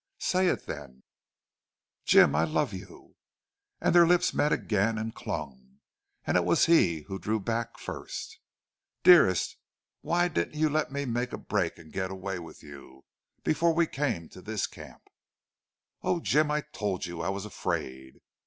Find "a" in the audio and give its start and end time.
11.33-11.37